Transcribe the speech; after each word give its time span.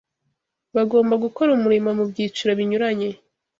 bagomba 0.75 1.15
gukora 1.23 1.49
umurimo 1.57 1.89
mu 1.97 2.03
byiciro 2.09 2.51
binyuranye 2.59 3.09